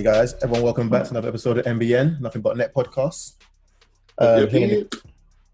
[0.00, 3.34] Hey guys, everyone, welcome back to another episode of NBN, Nothing But Net podcast.
[4.16, 4.94] Um, Yep, yep.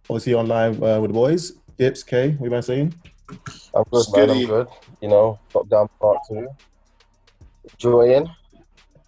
[0.09, 1.55] obviously online uh, with the boys.
[1.77, 2.95] Dips, K, what you been saying?
[3.75, 4.03] I'm good, man.
[4.03, 4.43] Steady.
[4.43, 4.69] I'm good.
[5.03, 6.47] You know, lockdown part two.
[7.73, 8.31] Enjoying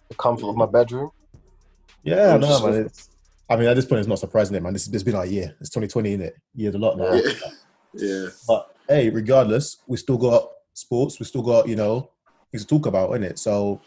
[0.09, 1.09] the comfort of my bedroom.
[2.03, 2.73] Yeah, no, just- man.
[2.73, 3.09] It's,
[3.49, 4.73] I mean, at this point, it's not surprising, it, man.
[4.73, 5.55] This has been our year.
[5.61, 6.35] It's 2020, isn't it?
[6.53, 7.23] Year of the lockdown.
[7.23, 7.51] Yeah.
[7.93, 8.27] Yeah.
[8.45, 11.17] But hey, regardless, we still got sports.
[11.17, 12.11] We still got you know
[12.51, 13.39] things to talk about, innit?
[13.39, 13.79] So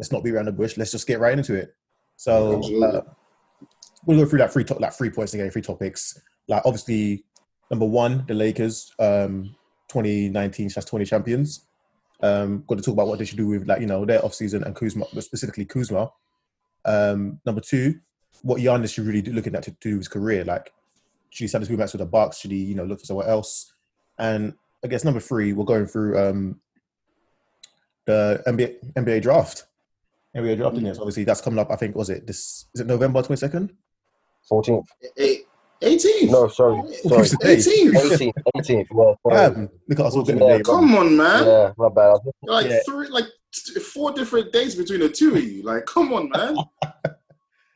[0.00, 0.78] let's not be around the bush.
[0.78, 1.76] Let's just get right into it.
[2.16, 3.02] So uh,
[4.06, 6.18] we'll go through that three to- like three points again, three topics.
[6.48, 7.24] Like obviously,
[7.70, 9.54] number one, the Lakers, um,
[9.88, 11.66] 2019 20 champions.
[12.22, 14.34] Um, got to talk about what they should do with like you know their off
[14.34, 16.10] season and Kuzma, but specifically Kuzma.
[16.86, 18.00] Um, number two,
[18.42, 20.44] what Giannis should really do looking at to do his career.
[20.44, 20.72] Like,
[21.28, 22.38] should he sign his back to the Bucks?
[22.38, 23.74] Should he you know look for somewhere else?
[24.18, 26.60] And I guess number three, we're going through um,
[28.06, 29.64] the NBA NBA draft.
[30.36, 31.70] NBA draft, mm obviously that's coming up.
[31.70, 32.66] I think was it this?
[32.74, 33.72] Is it November twenty second?
[34.50, 34.84] 14th.
[35.18, 35.42] Eight,
[35.82, 36.30] 18.
[36.30, 36.82] No, sorry.
[37.06, 37.26] Sorry.
[37.44, 37.92] 18.
[37.92, 38.32] 18th.
[38.56, 38.86] 18th.
[38.90, 39.68] Well, Yeah, sorry.
[39.88, 40.64] look at us all getting Yeah, the.
[40.64, 41.44] Come on, man.
[41.46, 42.16] Yeah, my bad.
[42.42, 42.78] Like Yeah.
[42.86, 45.62] three, like t- four different days between the two of you.
[45.62, 46.56] Like, come on, man.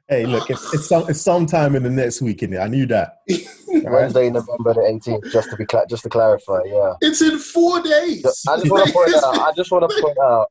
[0.07, 2.59] Hey, look, it's it's some it's sometime in the next week in it.
[2.59, 3.21] I knew that.
[3.69, 5.33] Wednesday, November the 18th.
[5.33, 6.93] Just to be cla- just to clarify, yeah.
[7.01, 8.23] It's in four days.
[8.47, 9.39] I just want to point out.
[9.39, 10.49] I just want to point out.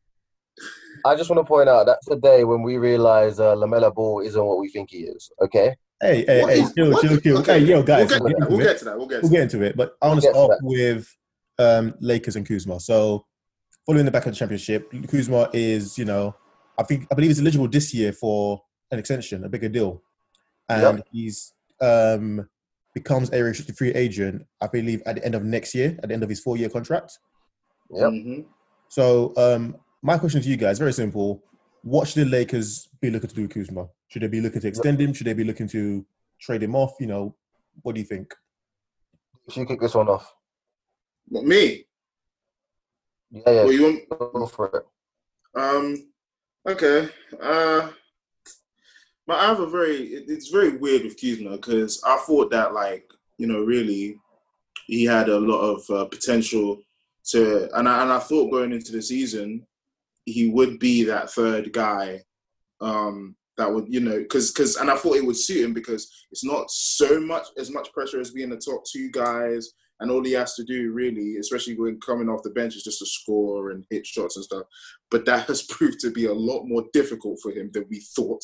[1.06, 4.20] I just want to point out that's the day when we realize uh, LaMelo Ball
[4.22, 5.30] isn't what we think he is.
[5.42, 5.76] Okay.
[6.02, 7.38] Hey, hey, What hey, is- chill, chill, chill.
[7.40, 8.50] okay, Hey, yo, guys, We'll get, to we'll that.
[8.50, 8.98] We'll get get to that.
[8.98, 9.78] We'll get to we'll get into it.
[9.78, 11.18] But I want to We'll get start with
[11.59, 12.80] um, Lakers and Kuzma.
[12.80, 13.26] So,
[13.86, 16.36] following the back of the championship, Kuzma is, you know,
[16.78, 20.02] I think I believe he's eligible this year for an extension, a bigger deal,
[20.70, 22.50] and he's um,
[22.94, 24.46] becomes a restricted free agent.
[24.62, 27.18] I believe at the end of next year, at the end of his four-year contract.
[27.92, 28.09] Yep.
[28.09, 28.46] Mhm.
[28.90, 31.41] So, um, my question to you guys, very simple:
[31.81, 33.88] What should the Lakers be looking to do with Kuzma?
[34.09, 35.14] Should they be looking to extend him?
[35.14, 36.06] Should they be looking to
[36.40, 36.94] trade him off?
[37.00, 37.36] You know,
[37.81, 38.34] what do you think?
[39.50, 40.36] Should you kick this one off?
[41.30, 41.86] What, me?
[43.31, 43.63] Yeah, yeah.
[43.63, 45.59] Well, you want, Go for it.
[45.59, 46.12] Um.
[46.68, 47.09] Okay.
[47.42, 47.90] Uh.
[49.25, 49.96] But I have a very.
[50.00, 54.19] It's very weird with Kuzma because I thought that like you know really,
[54.86, 56.81] he had a lot of uh, potential
[57.30, 59.66] to, and I and I thought going into the season,
[60.25, 62.22] he would be that third guy.
[62.81, 63.35] Um.
[63.56, 66.44] That would you know because because and I thought it would suit him because it's
[66.44, 69.73] not so much as much pressure as being the top two guys
[70.03, 73.00] and all he has to do really, especially when coming off the bench, is just
[73.00, 74.63] to score and hit shots and stuff.
[75.09, 78.44] But that has proved to be a lot more difficult for him than we thought.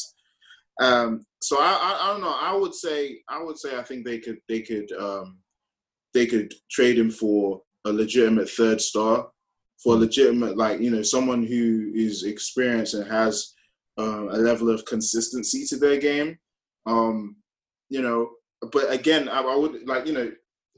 [0.81, 2.35] Um, so I, I, I don't know.
[2.39, 5.39] I would say I would say I think they could they could um,
[6.13, 9.28] they could trade him for a legitimate third star,
[9.84, 13.53] for legitimate like you know someone who is experienced and has
[13.97, 16.38] um, a level of consistency to their game.
[16.85, 17.35] Um,
[17.89, 18.29] you know,
[18.72, 20.31] but again, I, I would like you know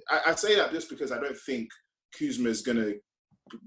[0.10, 1.70] I, I say that just because I don't think
[2.18, 2.94] Kuzma is gonna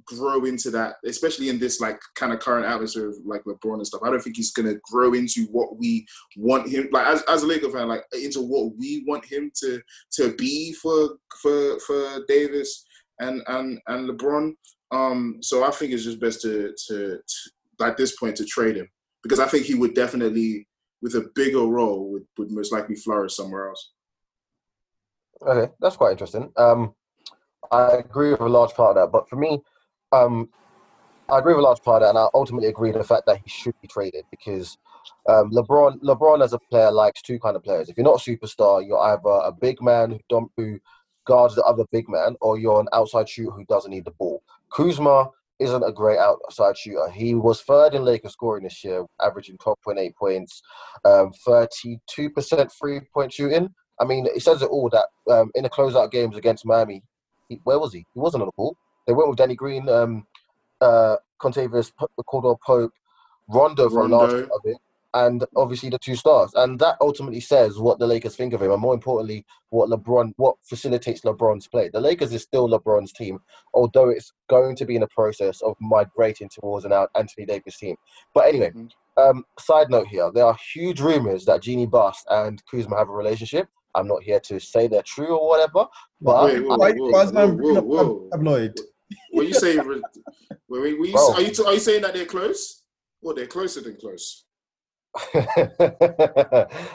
[0.07, 3.87] grow into that, especially in this like kind of current atmosphere of like LeBron and
[3.87, 4.03] stuff.
[4.05, 6.07] I don't think he's gonna grow into what we
[6.37, 9.81] want him like as, as a Laker fan, like into what we want him to
[10.13, 12.87] to be for for for Davis
[13.21, 14.53] and and and LeBron.
[14.95, 18.77] Um, so I think it's just best to to, to at this point to trade
[18.77, 18.89] him
[19.23, 20.69] because I think he would definitely
[21.03, 23.91] with a bigger role would, would most likely flourish somewhere else.
[25.43, 26.51] Okay, that's quite interesting.
[26.57, 26.95] Um,
[27.73, 29.61] I agree with a large part of that, but for me,
[30.13, 30.49] um,
[31.29, 33.27] I agree with a large part of that, and I ultimately agree with the fact
[33.27, 34.79] that he should be traded because
[35.29, 37.89] um, LeBron, LeBron as a player likes two kind of players.
[37.89, 40.79] If you're not a superstar, you're either a big man who, who
[41.27, 44.43] guards the other big man, or you're an outside shooter who doesn't need the ball.
[44.75, 45.31] Kuzma
[45.61, 47.09] isn't a great outside shooter.
[47.11, 50.63] He was third in Lakers scoring this year, averaging 12.8 points,
[51.05, 51.99] um, 32%
[52.79, 53.73] three point shooting.
[54.01, 57.03] I mean, it says it all that um, in the closeout games against Miami,
[57.49, 58.05] he, where was he?
[58.13, 58.77] He wasn't on the ball.
[59.07, 60.27] They went with Danny Green, um,
[60.81, 62.93] uh, Kentavious, P- Caldwell Pope,
[63.49, 64.79] Rondo for a large part of it,
[65.15, 66.53] and obviously the two stars.
[66.55, 70.33] And that ultimately says what the Lakers think of him, and more importantly, what LeBron,
[70.37, 71.89] what facilitates LeBron's play.
[71.89, 73.39] The Lakers is still LeBron's team,
[73.73, 77.79] although it's going to be in a process of migrating towards an out Anthony Davis
[77.79, 77.97] team.
[78.35, 78.91] But anyway, Mhm.
[79.17, 83.13] um, side note here: there are huge rumors that Jeanie Buss and Kuzma have a
[83.13, 83.69] relationship.
[83.95, 85.87] I'm not here to say they're true or whatever,
[86.21, 88.29] but Wait, whoa, Why, whoa, why is man whoa, bringing up whoa, whoa.
[88.33, 88.75] tabloid?
[89.31, 89.87] What you saying?
[89.87, 90.03] Wait,
[90.69, 92.83] wait, wait, you, are you are you saying that they're close?
[93.23, 94.45] Well, they're closer than close.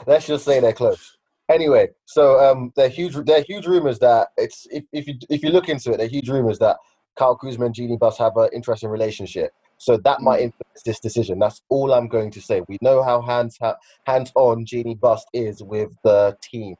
[0.06, 1.16] let's just say they're close.
[1.50, 3.16] Anyway, so um, they're huge.
[3.24, 6.28] They're huge rumors that it's if, if you if you look into it, they're huge
[6.28, 6.76] rumors that
[7.16, 9.52] Kyle Kuzma and Jeanie Buss have an interesting relationship.
[9.78, 11.38] So that might influence this decision.
[11.38, 12.62] That's all I'm going to say.
[12.68, 16.76] We know how hands ha- hands on Jeanie Buss is with the team.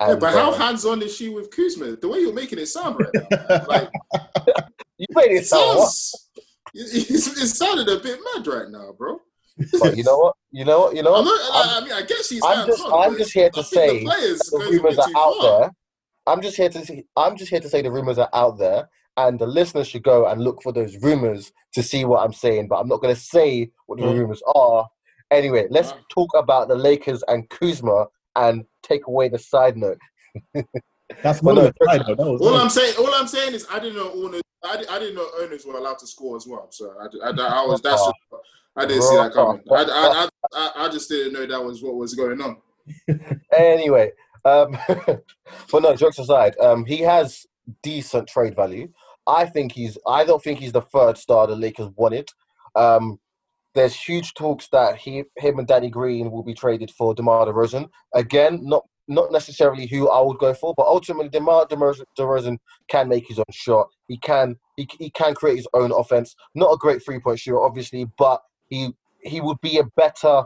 [0.00, 1.96] Yeah, but how uh, hands on is she with Kuzma?
[1.96, 3.90] The way you're making it sound right now, like
[4.98, 6.28] you made it it sound sounds,
[6.74, 9.20] it, it sounded a bit mad right now, bro.
[9.80, 10.34] But you know what?
[10.50, 10.96] You know what?
[10.96, 11.52] You know I'm what?
[11.54, 13.10] not, I mean, I guess she's I'm just on.
[13.12, 15.60] I'm just here to say the the rumors are out far.
[15.60, 15.70] there.
[16.26, 18.88] I'm just here to see, I'm just here to say the rumors are out there,
[19.16, 22.68] and the listeners should go and look for those rumors to see what I'm saying.
[22.68, 24.18] But I'm not going to say what the Mm.
[24.18, 24.86] rumors are.
[25.30, 25.98] Anyway, let's Ah.
[26.12, 29.98] talk about the Lakers and Kuzma and take away the side note.
[31.22, 32.14] That's Well, one no, of the.
[32.16, 34.42] That was All I'm saying, all I'm saying is, I didn't know owners.
[34.64, 36.68] I, I didn't know owners were allowed to score as well.
[36.70, 38.04] So I, I, I was that's.
[38.04, 38.14] Just,
[38.76, 39.62] I didn't see that coming.
[39.70, 42.58] I, I, I, I just didn't know that was what was going on.
[43.56, 44.12] Anyway,
[44.44, 47.46] um, but no, jokes aside, um, he has
[47.82, 48.88] decent trade value.
[49.26, 49.96] I think he's.
[50.06, 52.28] I don't think he's the third star the Lakers wanted.
[52.74, 53.18] Um,
[53.74, 57.88] there's huge talks that he, him, and Danny Green will be traded for DeMar DeRozan.
[58.14, 62.58] Again, not not necessarily who I would go for, but ultimately DeMar DeRozan, DeRozan
[62.88, 63.88] can make his own shot.
[64.08, 66.34] He can he, he can create his own offense.
[66.54, 70.44] Not a great three point shooter, obviously, but he he would be a better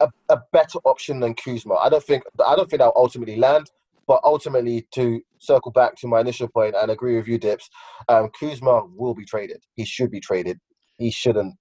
[0.00, 1.74] a, a better option than Kuzma.
[1.74, 3.70] I don't think I don't think that'll ultimately land.
[4.06, 7.68] But ultimately, to circle back to my initial point and agree with you, Dips,
[8.08, 9.62] um, Kuzma will be traded.
[9.74, 10.58] He should be traded.
[10.96, 11.56] He shouldn't.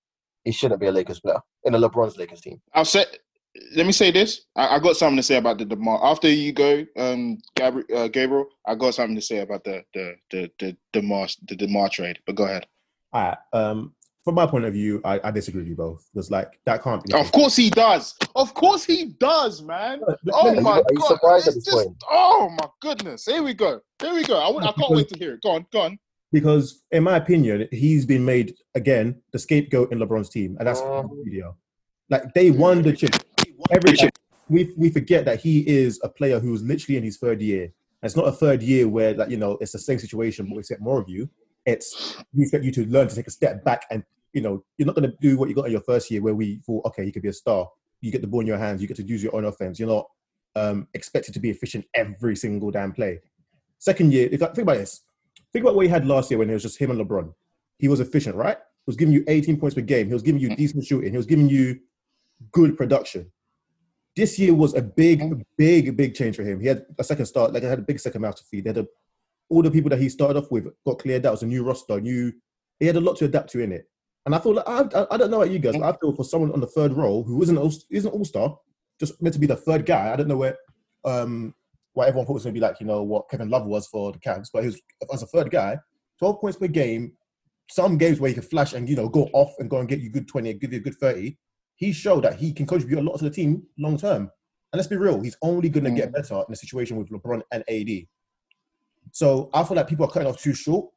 [0.46, 2.62] He shouldn't be a Lakers player in a LeBron's Lakers team.
[2.74, 3.04] I'll say.
[3.76, 4.42] Let me say this.
[4.56, 6.00] I, I got something to say about the Demar.
[6.04, 10.16] After you go, um, Gabri- uh, Gabriel, I got something to say about the the
[10.32, 12.20] the the Demar the Demar trade.
[12.26, 12.68] But go ahead.
[13.14, 13.38] All right.
[13.54, 13.94] Um,
[14.24, 16.06] from my point of view, I, I disagree with you both.
[16.14, 17.14] Because like that can't be.
[17.14, 18.16] Of course he does.
[18.36, 20.02] Of course he does, man.
[20.04, 20.16] Oh
[20.48, 21.08] let- you- my are you god!
[21.08, 21.98] surprised at this just, point?
[22.12, 23.26] oh my goodness!
[23.26, 23.80] Here we go.
[24.02, 24.38] Here we go.
[24.38, 25.42] I, I can't wait to hear it.
[25.42, 25.98] Go on, go on.
[26.32, 30.82] because in my opinion, he's been made again the scapegoat in LeBron's team, and that's
[30.82, 31.10] Mhm.
[31.24, 31.56] video.
[32.10, 33.16] Like they won the chip.
[33.72, 33.96] Every
[34.50, 37.64] we we forget that he is a player who's literally in his third year.
[37.64, 40.56] And it's not a third year where like you know it's the same situation, but
[40.56, 41.30] we expect more of you.
[41.66, 44.86] It's we expect you to learn to take a step back, and you know you're
[44.86, 47.04] not going to do what you got in your first year, where we thought, okay,
[47.04, 47.70] you could be a star.
[48.02, 48.82] You get the ball in your hands.
[48.82, 49.80] You get to use your own offense.
[49.80, 50.08] You're not
[50.56, 53.20] um, expected to be efficient every single damn play.
[53.80, 55.02] Second year, if I think about this,
[55.52, 57.34] think about what he had last year when it was just him and LeBron.
[57.80, 58.58] He was efficient, right?
[58.58, 60.08] He was giving you 18 points per game.
[60.08, 61.12] He was giving you decent shooting.
[61.12, 61.80] He was giving you
[62.52, 63.32] good production.
[64.18, 66.60] This year was a big, big, big change for him.
[66.60, 68.64] He had a second start, like I had a big second mouth to feed.
[68.64, 68.88] They had a,
[69.48, 71.30] all the people that he started off with got cleared out.
[71.30, 72.34] It was a new roster, new.
[72.80, 73.88] He had a lot to adapt to in it.
[74.26, 76.16] And I feel like I, I, I don't know about you guys, but I feel
[76.16, 78.58] for someone on the third role who isn't all, isn't all star,
[79.00, 80.12] just meant to be the third guy.
[80.12, 80.58] I don't know where
[81.06, 81.54] um
[81.94, 83.88] why everyone thought it was going to be like you know what Kevin Love was
[83.88, 84.82] for the Cavs, but he was
[85.14, 85.78] as a third guy,
[86.20, 87.14] twelve points per game.
[87.70, 90.00] Some games where he can flash and you know go off and go and get
[90.00, 91.38] you good twenty, give you a good thirty.
[91.78, 94.24] He showed that he can contribute a lot to the team long term.
[94.74, 97.42] And let's be real, he's only going to get better in a situation with LeBron
[97.52, 98.06] and AD.
[99.12, 100.90] So I feel like people are cutting off too short.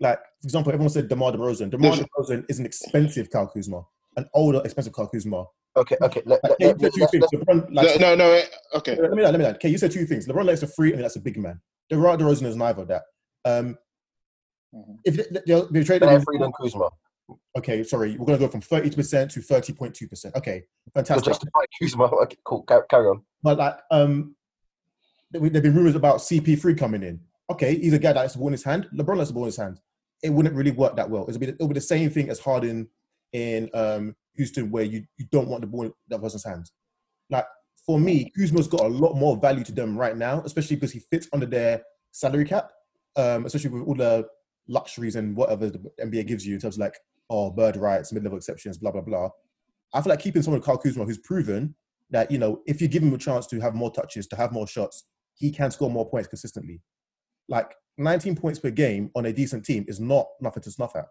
[0.00, 1.70] Like for example, everyone said DeMar DeRozan.
[1.70, 1.92] DeMar.
[1.96, 3.82] DeRozan is an expensive Kyle Kuzma,
[4.16, 5.46] an older expensive Kyle Kuzma.
[5.76, 6.22] Okay, okay.
[6.26, 7.24] Let, Like, let, let, two things.
[7.32, 8.30] LeBron, like, No, no, no.
[8.32, 8.44] eh,
[8.74, 8.96] Okay.
[9.00, 9.50] let me know, let me know.
[9.50, 10.26] Okay, you said two things.
[10.28, 11.60] LeBron likes a free and likes a big man.
[11.90, 13.02] DeMar DeRozan is neither of that.
[13.44, 13.78] Um,
[14.74, 14.98] Mhm.
[15.04, 16.90] if they, they'll be traded, let Freedom Kuzma.
[17.56, 20.34] Okay, sorry, we're gonna go from thirty percent to thirty point two percent.
[20.36, 21.24] Okay, To fantastic.
[21.26, 22.04] justify Kuzma.
[22.04, 22.62] Okay, cool.
[22.62, 23.22] Carry, on.
[23.42, 24.34] But like, um,
[25.30, 27.20] there have been rumors about CP3 coming in.
[27.50, 28.88] Okay, he's a guy that likes the ball in his hand.
[28.94, 29.80] LeBron likes the ball in his hand.
[30.22, 31.26] It wouldn't really work that well.
[31.28, 32.88] It'll be, it'll be the same thing as Harden
[33.32, 36.72] in um, Houston, where you, you don't want the ball in that person's hands.
[37.28, 37.44] Like
[37.84, 41.00] for me, Kuzma's got a lot more value to them right now, especially because he
[41.00, 41.82] fits under their
[42.12, 42.70] salary cap,
[43.16, 44.26] um, especially with all the
[44.68, 46.96] luxuries and whatever the NBA gives you in terms of like
[47.30, 49.30] oh bird rights, mid level exceptions, blah blah blah.
[49.92, 51.74] I feel like keeping someone like Kyle Kuzma who's proven
[52.10, 54.52] that you know if you give him a chance to have more touches, to have
[54.52, 55.04] more shots,
[55.34, 56.80] he can score more points consistently.
[57.48, 61.06] Like 19 points per game on a decent team is not nothing to snuff at.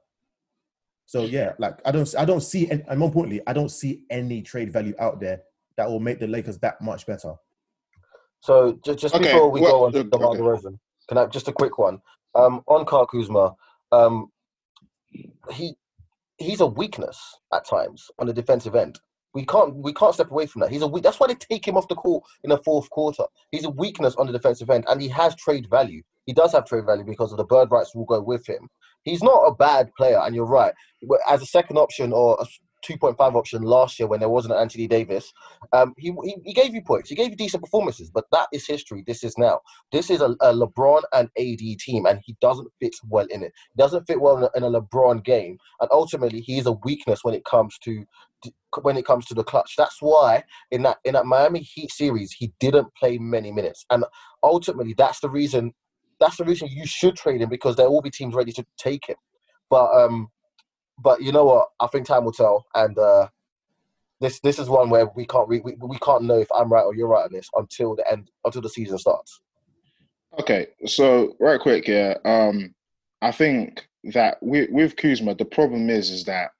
[1.05, 4.03] So yeah, like I don't I don't see and and more importantly, I don't see
[4.09, 5.41] any trade value out there
[5.77, 7.33] that will make the Lakers that much better.
[8.41, 10.39] So just, just Okay, before we well, go on to look, DeMar okay.
[10.41, 10.77] DeRozan,
[11.07, 11.99] can I just a quick one?
[12.35, 13.55] Um, on Kyle Kuzma,
[13.91, 14.31] um,
[15.51, 15.75] he
[16.37, 17.19] he's a weakness
[17.53, 18.99] at times on the defensive end.
[19.33, 20.71] We can't we can't step away from that.
[20.71, 21.03] He's a weak.
[21.03, 23.23] That's why they take him off the court in the fourth quarter.
[23.51, 26.03] He's a weakness on the defensive end, and he has trade value.
[26.25, 28.69] He does have trade value because of the bird rights will go with him.
[29.03, 30.73] He's not a bad player, and you're right.
[31.27, 32.45] As a second option or a
[32.87, 35.31] 2.5 option last year when there wasn't an Anthony Davis.
[35.71, 37.09] Um, he, he, he gave you points.
[37.09, 39.03] He gave you decent performances, but that is history.
[39.05, 39.61] This is now.
[39.91, 43.53] This is a, a LeBron and AD team, and he doesn't fit well in it.
[43.75, 46.73] He doesn't fit well in a, in a LeBron game, and ultimately, he is a
[46.83, 48.05] weakness when it comes to
[48.81, 49.75] when it comes to the clutch.
[49.77, 54.03] That's why in that in that Miami Heat series, he didn't play many minutes, and
[54.41, 55.73] ultimately, that's the reason.
[56.19, 59.09] That's the reason you should trade him because there will be teams ready to take
[59.09, 59.17] him.
[59.69, 60.29] But um,
[60.99, 61.69] but you know what?
[61.79, 63.27] I think time will tell, and uh,
[64.19, 66.95] this this is one where we can't we, we can't know if I'm right or
[66.95, 69.41] you're right on this until the end until the season starts.
[70.39, 72.15] Okay, so right quick, yeah.
[72.25, 72.73] Um,
[73.21, 76.51] I think that with, with Kuzma, the problem is is that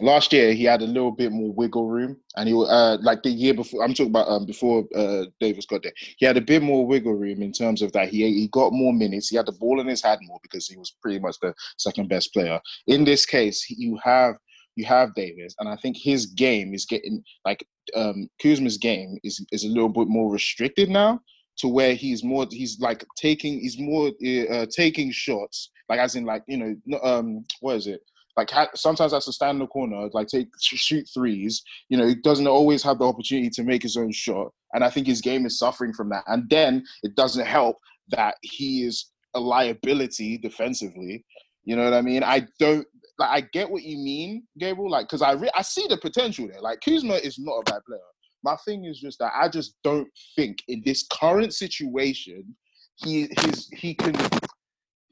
[0.00, 3.30] last year he had a little bit more wiggle room, and he uh like the
[3.30, 3.82] year before.
[3.82, 5.92] I'm talking about um before uh Davis got there.
[6.18, 8.92] He had a bit more wiggle room in terms of that he he got more
[8.92, 9.28] minutes.
[9.28, 12.08] He had the ball in his hand more because he was pretty much the second
[12.08, 12.60] best player.
[12.86, 14.34] In this case, you have
[14.76, 19.44] you have Davis, and I think his game is getting like um Kuzma's game is
[19.52, 21.20] is a little bit more restricted now
[21.58, 26.24] to where he's more he's like taking he's more uh, taking shots like as in
[26.24, 28.00] like you know um what is it
[28.36, 31.62] like sometimes has to stand in the corner, like take shoot threes.
[31.88, 34.90] You know, he doesn't always have the opportunity to make his own shot, and I
[34.90, 36.24] think his game is suffering from that.
[36.26, 37.78] And then it doesn't help
[38.10, 41.24] that he is a liability defensively.
[41.64, 42.22] You know what I mean?
[42.22, 42.86] I don't
[43.18, 43.30] like.
[43.30, 44.90] I get what you mean, Gabriel.
[44.90, 46.60] Like, because I re- I see the potential there.
[46.60, 48.00] Like Kuzma is not a bad player.
[48.44, 52.54] My thing is just that I just don't think in this current situation
[52.96, 54.14] he his he can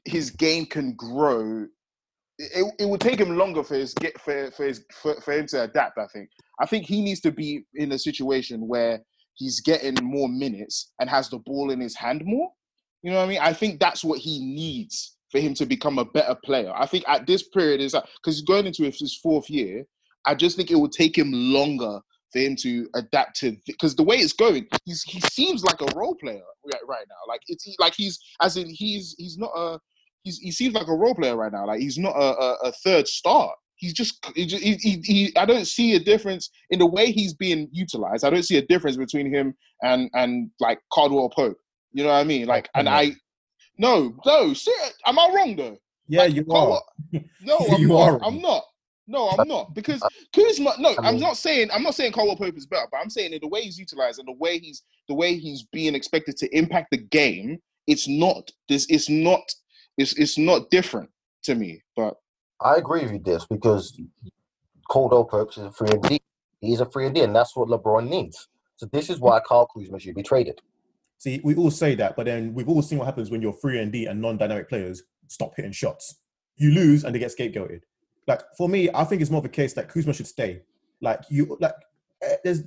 [0.05, 1.67] his game can grow
[2.37, 5.47] it, it would take him longer for his get for for his for, for him
[5.47, 5.97] to adapt.
[5.97, 6.29] I think.
[6.59, 9.01] I think he needs to be in a situation where
[9.35, 12.51] he's getting more minutes and has the ball in his hand more.
[13.03, 13.39] You know what I mean?
[13.41, 16.71] I think that's what he needs for him to become a better player.
[16.73, 19.85] I think at this period is because he's going into his fourth year.
[20.25, 21.99] I just think it would take him longer
[22.31, 25.95] for him to adapt to because the way it's going, he's he seems like a
[25.95, 27.31] role player right, right now.
[27.31, 29.79] Like it's like he's as in he's he's not a
[30.25, 31.65] he's, he seems like a role player right now.
[31.65, 33.53] Like he's not a, a, a third star.
[33.77, 37.69] He's just he, he, he, I don't see a difference in the way he's being
[37.71, 38.23] utilized.
[38.25, 39.53] I don't see a difference between him
[39.83, 41.57] and and like Caldwell Pope.
[41.93, 42.47] You know what I mean?
[42.47, 43.11] Like, and I
[43.77, 44.53] no no.
[44.53, 44.73] See,
[45.05, 45.77] am I wrong though?
[46.07, 47.21] Yeah, Like, you Caldwell- are.
[47.41, 48.01] No, I'm You not.
[48.09, 48.63] are I'm not.
[49.07, 50.01] No, I'm not because
[50.33, 50.73] Kuzma.
[50.79, 53.39] No, I'm not saying I'm not saying Caldwell Pope is better, but I'm saying in
[53.41, 56.87] the way he's utilized and the way he's the way he's being expected to impact
[56.91, 57.59] the game.
[57.87, 58.87] It's not this.
[58.89, 59.41] It's not.
[59.97, 61.09] It's it's not different
[61.43, 61.81] to me.
[61.95, 62.15] But
[62.61, 63.99] I agree with you this because
[64.89, 66.21] Caldwell Pope is a free and D.
[66.61, 68.47] He's a free and D, and that's what LeBron needs.
[68.77, 70.59] So this is why Kyle Kuzma should be traded.
[71.17, 73.79] See, we all say that, but then we've all seen what happens when your free
[73.79, 76.15] and D and non-dynamic players stop hitting shots.
[76.57, 77.81] You lose and they get scapegoated.
[78.27, 80.61] Like for me, I think it's more of a case that Kuzma should stay.
[81.01, 81.73] Like you, like
[82.21, 82.63] eh, there's,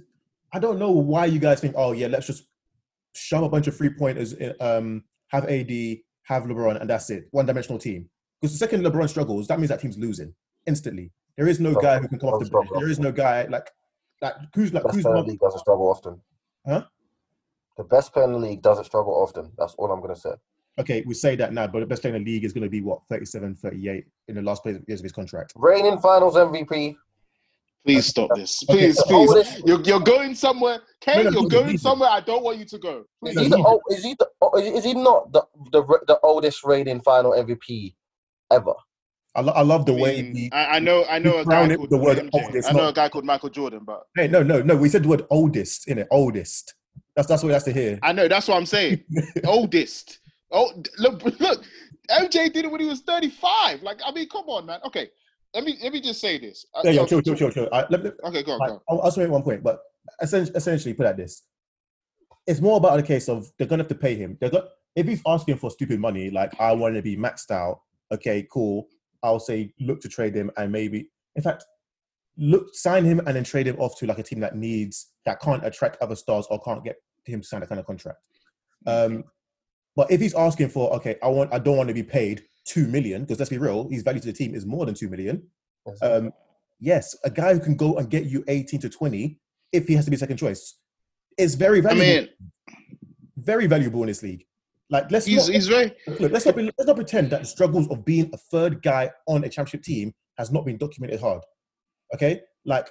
[0.52, 2.44] I don't know why you guys think, oh yeah, let's just
[3.14, 5.70] shove a bunch of three pointers, in, um, have AD,
[6.28, 8.08] have LeBron, and that's it, one-dimensional team.
[8.40, 10.32] Because the second LeBron struggles, that means that team's losing
[10.66, 11.10] instantly.
[11.36, 11.90] There is no Struggle.
[11.90, 12.68] guy who can come off the bench.
[12.74, 13.70] There is no guy like
[14.20, 14.80] like Kuzma.
[14.80, 16.20] like who's in Kuzma the league doesn't struggle often.
[16.66, 16.84] Huh?
[17.76, 19.50] The best player in the league doesn't struggle often.
[19.56, 20.32] That's all I'm gonna say.
[20.80, 22.70] okay, we say that now, but the best player in the league is going to
[22.70, 25.52] be what 37, 38 in the last years of his contract.
[25.56, 26.96] Reigning Finals MVP.
[27.84, 28.62] Please stop this.
[28.64, 29.28] Please, so please.
[29.30, 30.80] oldest- You're you're going somewhere.
[31.00, 32.10] Kane, No, no, you're going leave somewhere.
[32.10, 33.04] I don't want you to go.
[33.24, 33.64] Is he the no.
[33.66, 34.28] oh, is he the
[34.76, 35.42] is he not the
[35.72, 37.94] the the oldest reigning Final MVP
[38.52, 38.74] ever?
[39.34, 40.52] I, lo- I love the I, way mean, he.
[40.52, 42.30] I, I know, I know a guy called the word MJ.
[42.32, 44.74] oldest, I know not- a guy called Michael Jordan, but Hey, no, no, no.
[44.76, 46.08] We said the word oldest in it.
[46.10, 46.74] Oldest.
[47.14, 47.98] That's that's what he has to hear.
[48.02, 49.04] I know that's what I'm saying.
[49.46, 50.18] Oldest.
[50.50, 51.64] Oh, look, look.
[52.10, 53.82] MJ did it when he was 35.
[53.82, 54.80] Like, I mean, come on, man.
[54.86, 55.10] Okay,
[55.54, 56.66] let me let me just say this.
[56.84, 57.68] Yeah, yeah, chill, chill, chill, chill.
[57.72, 58.74] I, let, let, Okay, go on, like, go.
[58.74, 58.80] on.
[58.88, 59.80] I'll, I'll say one point, but
[60.20, 61.42] essentially, essentially, put it like this:
[62.46, 64.36] it's more about the case of they're gonna have to pay him.
[64.40, 64.64] They're going
[64.98, 67.80] if he's asking for stupid money, like I want to be maxed out.
[68.12, 68.88] Okay, cool.
[69.22, 71.64] I'll say look to trade him and maybe, in fact,
[72.36, 75.40] look sign him and then trade him off to like a team that needs that
[75.40, 78.18] can't attract other stars or can't get him to sign that kind of contract.
[78.86, 79.24] Um,
[79.94, 82.86] but if he's asking for okay, I want I don't want to be paid two
[82.86, 85.42] million because let's be real, his value to the team is more than two million.
[86.02, 86.32] Um,
[86.78, 89.38] yes, a guy who can go and get you 18 to 20
[89.72, 90.74] if he has to be second choice
[91.38, 92.04] is very I valuable.
[92.06, 92.28] mean,
[93.36, 94.44] very valuable in this league.
[94.90, 97.46] Like let's he's not, he's very look, let's not be, let's not pretend that the
[97.46, 101.42] struggles of being a third guy on a championship team has not been documented hard.
[102.14, 102.88] Okay, like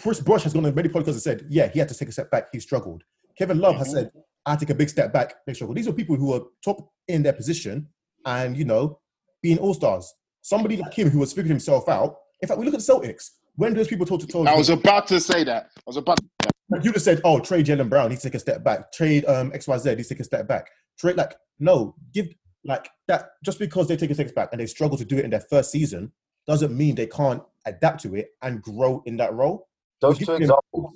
[0.00, 2.12] Chris Bosh has gone on many podcasts and said, yeah, he had to take a
[2.12, 2.48] step back.
[2.52, 3.02] He struggled.
[3.38, 3.92] Kevin Love has Mhm.
[3.92, 4.10] said,
[4.44, 5.34] I take a big step back.
[5.46, 5.74] They struggle.
[5.74, 7.88] These are people who are top in their position
[8.26, 8.98] and you know
[9.42, 10.12] being all stars.
[10.42, 12.16] Somebody like him who has figured himself out.
[12.40, 13.30] In fact, we look at the Celtics.
[13.56, 15.70] when those people told to told I you, was about to say that.
[15.76, 16.18] I was about.
[16.18, 18.92] To, like, you just said, "Oh, trade Jaylen Brown, needs to take a step back.
[18.92, 20.68] Trade um X Y Z, needs to take a step back.
[20.98, 22.28] Trade like no, give
[22.64, 23.30] like that.
[23.44, 25.40] Just because they take a step back and they struggle to do it in their
[25.50, 26.12] first season
[26.46, 29.68] doesn't mean they can't adapt to it and grow in that role.
[30.00, 30.94] Those two you- examples.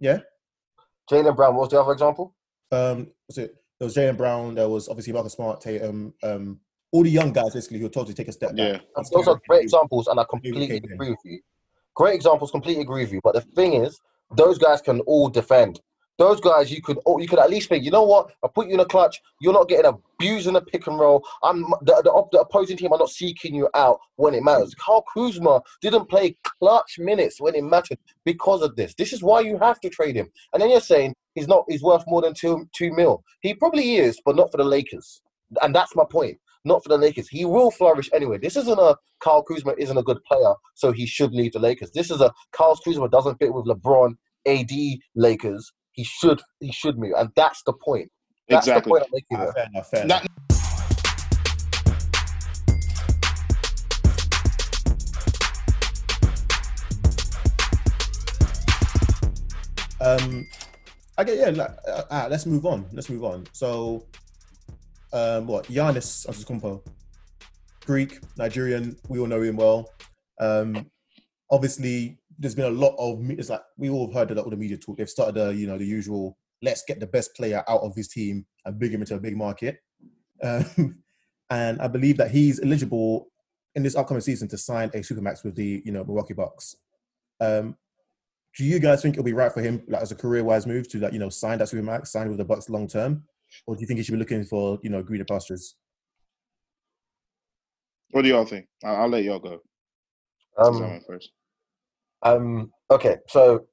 [0.00, 0.18] Yeah.
[1.10, 1.54] Jaylen Brown.
[1.54, 2.34] What was the other example?
[2.72, 3.54] Um, was it?
[3.78, 4.54] There was Jaylen Brown.
[4.54, 6.60] There was obviously Marcus Smart, Tatum, um,
[6.94, 8.78] all the young guys basically who were told to take a step Yeah.
[8.94, 9.06] back.
[9.10, 10.92] Those are great examples, and I completely came in.
[10.92, 11.40] agree with you.
[11.96, 13.20] Great examples, completely agree with you.
[13.24, 13.98] But the thing is,
[14.36, 15.80] those guys can all defend.
[16.18, 18.30] Those guys, you could, oh, you could at least think, you know what?
[18.44, 19.20] I put you in a clutch.
[19.40, 21.26] You're not getting abused in a pick and roll.
[21.42, 24.72] I'm the, the, the opposing team are not seeking you out when it matters.
[24.76, 28.94] Carl Kuzma didn't play clutch minutes when it mattered because of this.
[28.94, 30.28] This is why you have to trade him.
[30.52, 33.24] And then you're saying he's not, he's worth more than two two mil.
[33.40, 35.20] He probably is, but not for the Lakers.
[35.62, 36.38] And that's my point.
[36.66, 37.28] Not for the Lakers.
[37.28, 38.38] He will flourish anyway.
[38.38, 41.90] This isn't a Carl Kuzma isn't a good player, so he should leave the Lakers.
[41.92, 44.14] This is a Carl Kuzma doesn't fit with LeBron,
[44.46, 44.70] AD,
[45.14, 45.70] Lakers.
[45.92, 48.10] He should he should move, and that's the point.
[48.48, 48.90] That's exactly.
[48.90, 49.44] the point I'm making.
[49.44, 49.52] There.
[49.52, 49.90] fair enough.
[49.90, 50.30] Fair That- enough.
[60.00, 60.46] Um,
[61.16, 61.50] I get yeah.
[61.50, 62.86] Like, uh, uh, let's move on.
[62.92, 63.46] Let's move on.
[63.52, 64.04] So,
[65.14, 66.84] um, what Giannis Antetokounmpo,
[67.86, 68.96] Greek, Nigerian.
[69.08, 69.88] We all know him well.
[70.40, 70.90] Um,
[71.50, 73.30] obviously, there's been a lot of.
[73.30, 74.98] It's like we all have heard a lot of the media talk.
[74.98, 76.36] They've started the you know the usual.
[76.62, 79.36] Let's get the best player out of his team and bring him into a big
[79.36, 79.78] market.
[80.42, 81.02] Um,
[81.50, 83.28] and I believe that he's eligible
[83.74, 86.76] in this upcoming season to sign a supermax with the you know Milwaukee Bucks.
[87.40, 87.76] Um,
[88.56, 90.98] do you guys think it'll be right for him, like as a career-wise move, to
[90.98, 93.24] like you know sign that supermax, sign with the Bucks long term,
[93.66, 95.76] or do you think he should be looking for you know greener pastures?
[98.10, 98.66] What do y'all think?
[98.84, 99.60] I'll, I'll let y'all go.
[100.58, 101.30] Um, Someone first.
[102.22, 103.66] Um, okay, so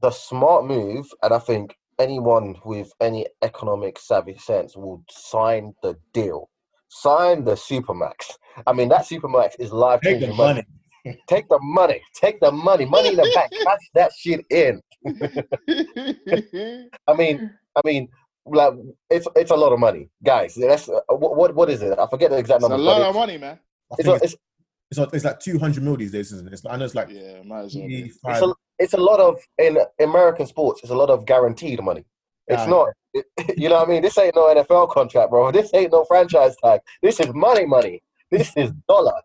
[0.00, 5.96] the smart move, and I think anyone with any economic savvy sense will sign the
[6.14, 6.48] deal.
[6.88, 8.32] Sign the supermax.
[8.66, 10.62] I mean, that supermax is life Take changing the money.
[11.04, 11.20] money.
[11.28, 12.00] Take the money.
[12.14, 12.84] Take the money.
[12.84, 13.52] Money in the bank.
[13.62, 14.80] Cash that shit in.
[17.06, 18.08] I mean, I mean,
[18.52, 18.74] like
[19.10, 20.54] it's it's a lot of money, guys.
[20.54, 21.98] That's uh, what what, what is it?
[21.98, 22.76] I forget the exact number.
[22.76, 23.58] it's a lot of money, man.
[23.92, 26.52] I It's, a, it's, it's, it's, it's like 200 mil these days, isn't it?
[26.52, 27.86] It's, I know it's like Yeah, might as well.
[27.88, 30.80] it's a it's a lot of in American sports.
[30.82, 32.04] It's a lot of guaranteed money.
[32.46, 32.88] It's Ah, not,
[33.58, 34.02] you know what I mean?
[34.02, 35.50] This ain't no NFL contract, bro.
[35.52, 36.80] This ain't no franchise tag.
[37.02, 38.02] This is money, money.
[38.30, 39.20] This is dollar.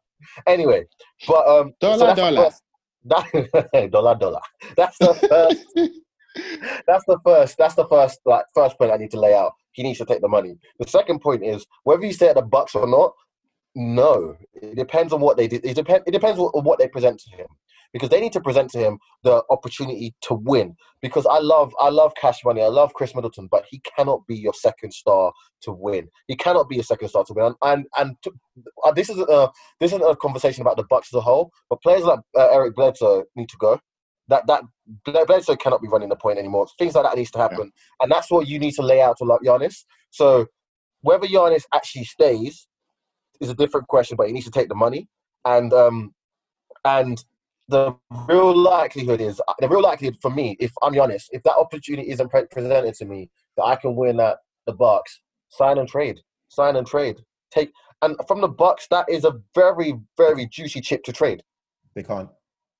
[0.48, 0.86] Anyway,
[1.28, 2.44] but um, Dollar, that's the dollar.
[2.44, 2.64] first-
[3.06, 4.40] that, dollar, dollar.
[4.78, 6.00] That's the first.
[6.88, 7.58] That's the first.
[7.58, 8.20] That's the first.
[8.26, 9.54] Like first point I need to lay out.
[9.72, 10.58] He needs to take the money.
[10.80, 13.14] The second point is whether you stay at the Bucks or not.
[13.76, 15.66] No, it depends on what they did.
[15.66, 16.04] It depends.
[16.06, 17.48] It depends on what they present to him,
[17.92, 20.76] because they need to present to him the opportunity to win.
[21.02, 22.62] Because I love, I love Cash Money.
[22.62, 26.08] I love Khris Middleton, but he cannot be your second star to win.
[26.28, 27.56] He cannot be a second star to win.
[27.64, 28.32] And and, to,
[28.84, 31.52] uh, this isn't a this isn't a conversation about the Bucks as a whole.
[31.68, 33.80] But players like uh, Eric Bledsoe need to go.
[34.30, 34.64] That that
[35.06, 36.68] Ble- Bledsoe cannot be running the point anymore.
[36.80, 39.26] Things like that needs to happen, and that's what you need to lay out to
[39.26, 39.84] like Giannis.
[40.12, 40.48] So
[41.02, 42.68] whether Giannis actually stays
[43.40, 45.08] is a different question, but he needs to take the money.
[45.46, 46.14] And um,
[46.86, 47.24] and
[47.68, 47.96] the
[48.28, 52.30] real likelihood is the real likelihood for me, if I'm honest, if that opportunity isn't
[52.30, 56.76] pre- presented to me, that I can win at the Bucks, sign and trade, sign
[56.76, 57.72] and trade, take.
[58.02, 61.44] And from the Bucks, that is a very very juicy chip to trade.
[61.96, 62.30] They can't.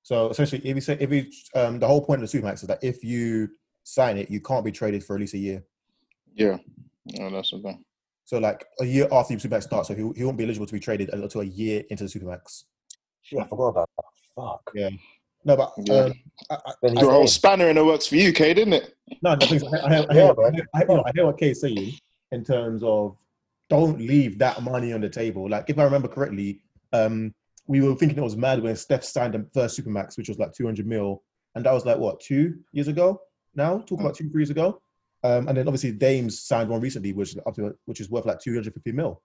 [0.04, 2.68] So essentially, if you say if you um, the whole point of the supermax is
[2.68, 3.48] that if you
[3.84, 5.64] sign it, you can't be traded for at least a year.
[6.34, 6.58] Yeah,
[7.06, 7.82] no, that's the thing.
[8.26, 10.72] So like a year after your supermax starts, so he, he won't be eligible to
[10.74, 12.64] be traded until a year into the supermax.
[13.22, 14.04] Shit, I forgot about that.
[14.36, 14.70] Fuck.
[14.74, 14.90] Yeah.
[15.46, 15.94] No, but Yeah.
[15.94, 16.12] um,
[16.50, 18.94] I, I, Then he's Your whole spanner in the works for you, K, didn't it?
[19.22, 20.66] no, the thing is, I, I, hear- I, Yeah, hear, man.
[20.74, 21.94] I, I hear what Kay's saying
[22.32, 23.16] in terms of
[23.70, 25.48] don't leave that money on the table.
[25.48, 26.60] Like if I remember correctly,
[26.92, 27.34] um,
[27.66, 30.52] we were thinking it was mad when Steph signed the first supermax, which was like
[30.52, 31.22] 200 mil,
[31.54, 33.20] and that was like what two years ago
[33.54, 33.78] now?
[33.78, 34.80] Talk about two, three years ago.
[35.22, 38.26] Um, and then obviously Dame's signed one recently, which is up to which is worth
[38.26, 39.22] like 250 mil.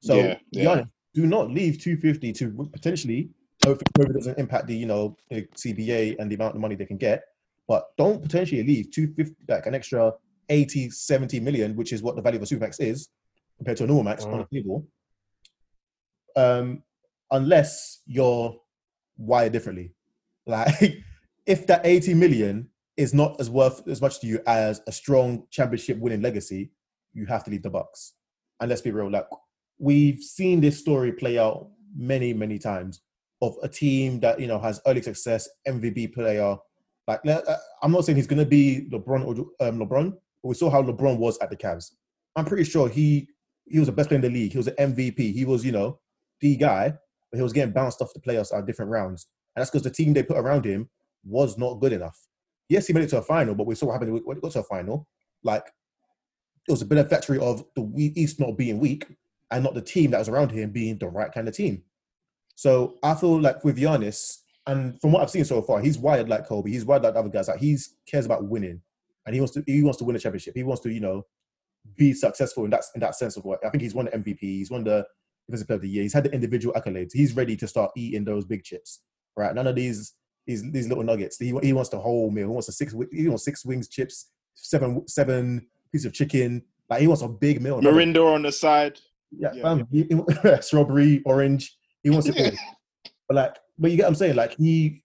[0.00, 0.64] So Yeah, yeah.
[0.64, 3.30] Giannis, do not leave 250 to potentially
[3.64, 6.84] hopefully COVID doesn't impact the you know the CBA and the amount of money they
[6.84, 7.24] can get,
[7.66, 10.12] but don't potentially leave 250 like an extra
[10.50, 13.08] 80, 70 million, which is what the value of a supermax is
[13.56, 14.86] compared to a normal max on the table.
[16.36, 16.82] Um,
[17.30, 18.56] unless you're
[19.16, 19.94] wired differently,
[20.46, 21.02] like
[21.46, 25.44] if that 80 million is not as worth as much to you as a strong
[25.50, 26.70] championship winning legacy,
[27.12, 28.14] you have to leave the Bucks.
[28.60, 29.26] And let's be real, like
[29.78, 33.00] we've seen this story play out many, many times.
[33.40, 36.56] of a team that you know has early success, MVP player.
[37.06, 40.10] Like uh, I'm not saying he's going to be LeBron or um, LeBron,
[40.42, 41.92] but we saw how LeBron was at the Cavs.
[42.36, 43.28] I'm pretty sure he
[43.66, 44.52] he was the best player in the league.
[44.52, 45.32] He was an MVP.
[45.32, 46.00] He was you know
[46.40, 46.94] the guy,
[47.30, 49.90] but he was getting bounced off the playoffs at different rounds, and that's because the
[49.90, 50.88] team they put around him
[51.24, 52.18] was not good enough.
[52.68, 54.52] Yes, he made it to a final, but we saw what happened when he got
[54.52, 55.06] to a final.
[55.42, 55.66] Like
[56.68, 59.06] it was a benefactory of the East not being weak
[59.50, 61.82] and not the team that was around him being the right kind of team.
[62.54, 66.28] So I feel like with Giannis, and from what I've seen so far, he's wired
[66.28, 66.70] like Kobe.
[66.70, 67.48] He's wired like other guys.
[67.48, 68.82] Like he cares about winning,
[69.24, 70.54] and he wants to he wants to win a championship.
[70.54, 71.24] He wants to you know
[71.96, 74.40] be successful in that in that sense of what I think he's won the MVP.
[74.40, 75.06] He's won the
[75.48, 76.02] defensive player of the year.
[76.02, 77.10] He's had the individual accolades.
[77.12, 79.00] He's ready to start eating those big chips.
[79.36, 79.54] Right?
[79.54, 80.14] None of these
[80.46, 81.38] these these little nuggets.
[81.38, 82.48] He, he wants the whole meal.
[82.48, 86.62] He wants a six he wants six wings, chips, seven seven pieces of chicken.
[86.90, 87.80] Like he wants a big meal.
[87.80, 88.98] Mirinda on the side.
[89.30, 89.62] Yeah, yeah.
[89.62, 91.76] Um, he, he, strawberry, orange.
[92.02, 92.52] He wants it all.
[93.28, 94.36] But like, but you get what I'm saying?
[94.36, 95.04] Like he,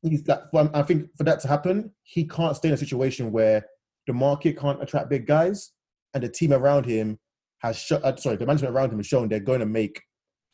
[0.00, 0.40] he's like.
[0.54, 3.66] I think for that to happen, he can't stay in a situation where
[4.06, 5.72] the market can't attract big guys,
[6.14, 7.18] and the team around him
[7.58, 8.04] has shut.
[8.04, 10.00] Uh, sorry, the management around him has shown they're going to make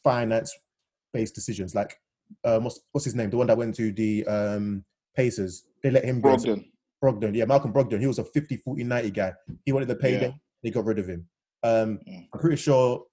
[0.03, 1.75] finance-based decisions.
[1.75, 1.97] Like,
[2.45, 3.31] um, what's, what's his name?
[3.31, 5.67] The one that went to the um, Pacers.
[5.83, 6.31] They let him go.
[6.37, 6.65] Brogdon.
[7.03, 8.01] Brogdon, yeah, Malcolm Brogdon.
[8.01, 9.33] He was a 50, 40, 90 guy.
[9.65, 10.29] He wanted the payday.
[10.29, 10.33] Yeah.
[10.63, 11.29] They got rid of him.
[11.63, 12.29] Um, mm.
[12.33, 13.05] I'm pretty sure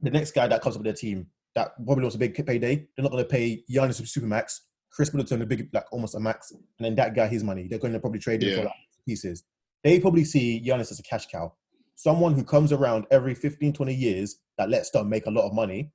[0.00, 2.76] the next guy that comes up with their team that probably wants a big payday,
[2.76, 6.50] they're not going to pay Giannis supermax, Khris Middleton a big, like almost a max,
[6.50, 7.68] and then that guy his money.
[7.68, 8.56] They're going to probably trade him yeah.
[8.56, 8.72] for like
[9.06, 9.44] pieces.
[9.84, 11.54] They probably see Giannis as a cash cow.
[11.94, 15.54] Someone who comes around every 15, 20 years that lets them make a lot of
[15.54, 15.92] money.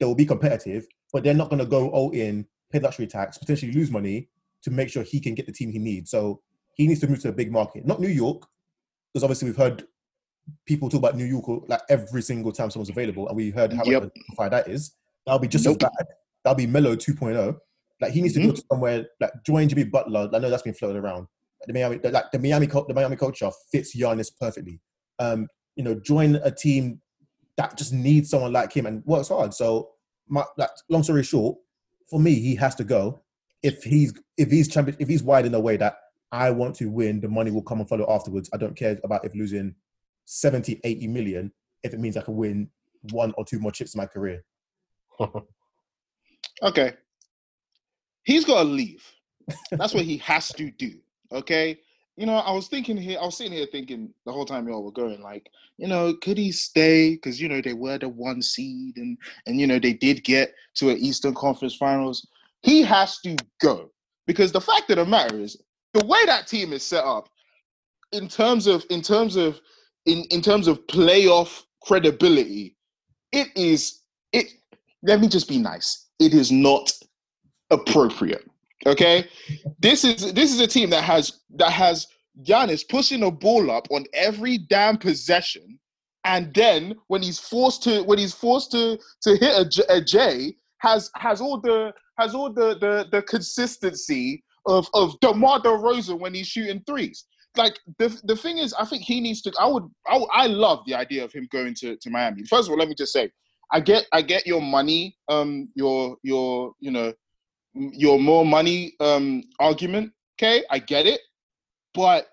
[0.00, 3.38] They will be competitive, but they're not going to go all in, pay luxury tax,
[3.38, 4.28] potentially lose money
[4.62, 6.10] to make sure he can get the team he needs.
[6.10, 6.40] So
[6.74, 8.46] he needs to move to a big market, not New York,
[9.12, 9.84] because obviously we've heard
[10.66, 13.84] people talk about New York like every single time someone's available, and we heard how
[13.84, 14.10] yep.
[14.38, 14.92] that is.
[15.26, 15.82] That'll be just nope.
[15.82, 16.06] as bad.
[16.42, 17.56] That'll be Melo 2.0.
[18.00, 18.42] Like he needs mm-hmm.
[18.42, 20.28] to go to somewhere like join Jimmy Butler.
[20.32, 21.26] I know that's been floated around.
[21.66, 24.80] The Miami, like the Miami, the Miami culture fits Giannis perfectly.
[25.18, 27.00] Um, you know, join a team
[27.56, 29.54] that just needs someone like him and works hard.
[29.54, 29.90] So,
[30.28, 31.56] my, like, long story short,
[32.08, 33.22] for me, he has to go.
[33.62, 35.96] If he's if he's champion, if he's wide in a way that
[36.32, 38.50] I want to win, the money will come and follow afterwards.
[38.52, 39.74] I don't care about if losing
[40.26, 41.52] 70, 80 million
[41.84, 42.68] if it means I can win
[43.12, 44.42] one or two more chips in my career.
[46.62, 46.94] okay.
[48.24, 49.06] He's got to leave.
[49.70, 50.94] That's what he has to do.
[51.30, 51.78] Okay.
[52.16, 54.84] You know, I was thinking here, I was sitting here thinking the whole time y'all
[54.84, 57.10] were going, like, you know, could he stay?
[57.14, 60.54] Because, you know, they were the one seed and, and, you know, they did get
[60.76, 62.26] to an Eastern Conference finals.
[62.62, 63.90] He has to go.
[64.26, 65.60] Because the fact of the matter is,
[65.92, 67.28] the way that team is set up,
[68.12, 69.60] in terms of in terms of
[70.06, 72.76] in, in terms of playoff credibility,
[73.32, 74.00] it is
[74.32, 74.46] it
[75.02, 76.06] let me just be nice.
[76.20, 76.92] It is not
[77.70, 78.48] appropriate.
[78.86, 79.28] Okay?
[79.78, 82.06] this is this is a team that has that has
[82.42, 85.78] Giannis pushing a ball up on every damn possession.
[86.26, 90.56] And then when he's forced to when he's forced to to hit a, a J,
[90.78, 96.34] has has all the has all the the, the consistency of of DeMar DeRozan when
[96.34, 99.52] he's shooting threes like the the thing is, I think he needs to.
[99.60, 102.44] I would, I, would, I love the idea of him going to, to Miami.
[102.44, 103.30] First of all, let me just say,
[103.72, 107.12] I get I get your money, um, your your you know,
[107.74, 110.12] your more money um argument.
[110.38, 111.20] Okay, I get it,
[111.94, 112.28] but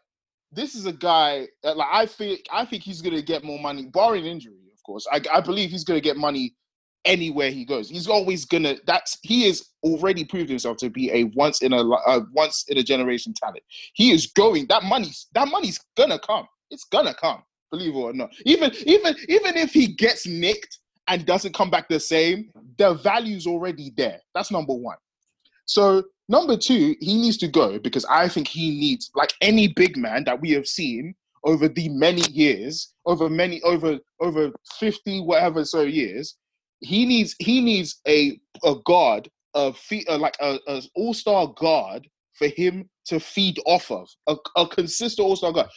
[0.51, 3.85] this is a guy that like I think I think he's gonna get more money,
[3.85, 5.07] barring injury, of course.
[5.11, 6.55] I I believe he's gonna get money
[7.05, 7.89] anywhere he goes.
[7.89, 8.75] He's always gonna.
[8.85, 12.77] That's he is already proved himself to be a once in a uh, once in
[12.77, 13.63] a generation talent.
[13.93, 14.67] He is going.
[14.67, 16.47] That money's that money's gonna come.
[16.69, 17.43] It's gonna come.
[17.71, 18.33] Believe it or not.
[18.45, 23.47] Even even even if he gets nicked and doesn't come back the same, the value's
[23.47, 24.19] already there.
[24.33, 24.97] That's number one.
[25.65, 29.97] So number two, he needs to go because I think he needs like any big
[29.97, 35.65] man that we have seen over the many years, over many over over fifty whatever
[35.65, 36.37] so years
[36.81, 42.07] he needs he needs a a guard a fee, like a, a all star guard
[42.33, 45.67] for him to feed off of a, a consistent all star guard.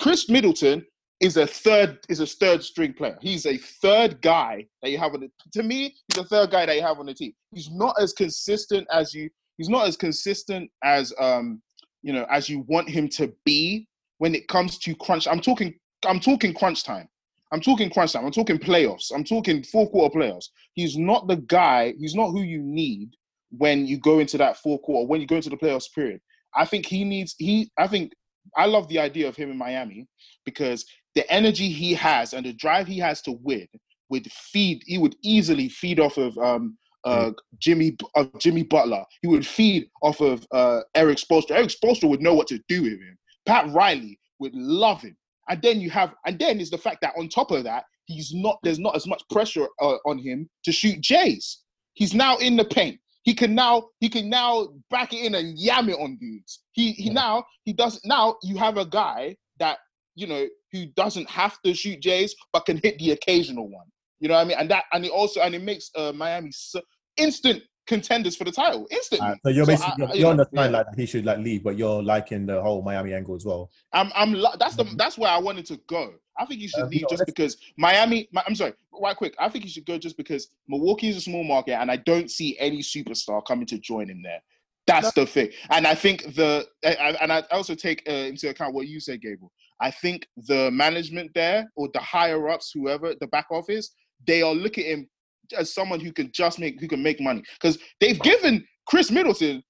[0.00, 0.84] Khris Middleton
[1.24, 3.16] is a third is a third string player.
[3.22, 5.30] He's a third guy that you have on the.
[5.54, 7.32] To me, he's a third guy that you have on the team.
[7.50, 9.30] He's not as consistent as you.
[9.56, 11.62] He's not as consistent as um
[12.02, 15.26] you know as you want him to be when it comes to crunch.
[15.26, 15.74] I'm talking.
[16.06, 17.08] I'm talking crunch time.
[17.52, 18.26] I'm talking crunch time.
[18.26, 19.10] I'm talking playoffs.
[19.14, 20.48] I'm talking four quarter playoffs.
[20.74, 21.94] He's not the guy.
[21.98, 23.14] He's not who you need
[23.50, 25.06] when you go into that four quarter.
[25.06, 26.20] When you go into the playoffs period,
[26.54, 27.34] I think he needs.
[27.38, 27.70] He.
[27.78, 28.12] I think
[28.56, 30.06] I love the idea of him in Miami
[30.44, 33.68] because the energy he has and the drive he has to win
[34.10, 34.82] would feed.
[34.86, 39.04] He would easily feed off of um uh, Jimmy of Jimmy Butler.
[39.22, 41.52] He would feed off of uh, Erik Spoelstra.
[41.52, 43.18] Erik Spoelstra would know what to do with him.
[43.46, 45.16] Pat Riley would love him.
[45.48, 48.32] And then you have, and then is the fact that on top of that, he's
[48.34, 48.58] not.
[48.62, 51.60] There's not as much pressure uh, on him to shoot Jays.
[51.92, 52.98] He's now in the paint.
[53.24, 56.60] He can now he can now back it in and yam it on dudes.
[56.72, 57.12] He he Yeah.
[57.14, 59.78] now he does now you have a guy that
[60.14, 63.86] you know who doesn't have to shoot Jays but can hit the occasional one.
[64.20, 64.58] You know what I mean?
[64.58, 66.80] And that and it also and it makes uh, Miami so
[67.16, 69.26] instant contenders for the title instantly.
[69.28, 70.78] Uh, so you're So basically you're, I- you you're on the line yeah.
[70.78, 73.70] like that he should like leave, but you're liking the whole Miami angle as well.
[73.92, 74.96] I'm I'm that's the Mhm.
[74.98, 76.12] that's where I wanted to go.
[76.38, 78.28] I think you should you leave just because Miami.
[78.32, 79.34] Mi- I'm sorry, right quick.
[79.38, 82.30] I think you should go just because Milwaukee is a small market, and I don't
[82.30, 84.42] see any superstar coming to join him there.
[84.86, 88.86] That's the thing, and I think the and I also take uh, into account what
[88.86, 89.50] you said, Gable.
[89.80, 93.90] I think the management there or the higher ups, whoever the back office,
[94.26, 95.08] they are looking at him
[95.56, 99.62] as someone who can just make who can make money because they've given Khris Middleton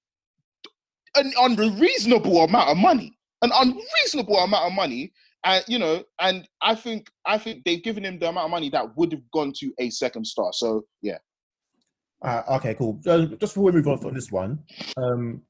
[1.15, 5.11] an unreasonable amount of money, an unreasonable amount of money,
[5.67, 8.97] you know, and I think I think they've given him the amount of money that
[8.97, 10.51] would have gone to a second star.
[10.53, 11.17] So yeah,
[12.21, 12.99] Uh, okay, cool.
[13.07, 14.59] Um, just before we move on from this one,
[14.97, 15.41] um,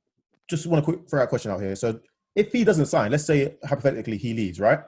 [0.49, 1.75] just want to quick throw out a question out here.
[1.75, 1.99] So,
[2.35, 4.79] if he doesn't sign, let's say hypothetically he leaves, right?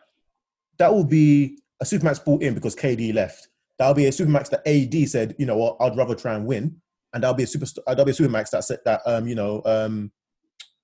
[0.78, 3.48] That will be a supermax brought in because KD left.
[3.80, 6.82] That'll be a supermax that AD said, you know what, I'd rather try and win,
[7.14, 7.66] and that'll be a super.
[7.88, 10.12] uh, That'll be a supermax that said that, um, you know, um,